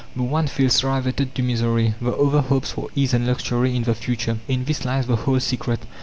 [0.15, 3.93] The one feels riveted to misery, the other hopes for ease and luxury in the
[3.93, 4.39] future.
[4.47, 5.81] In this lies the whole secret.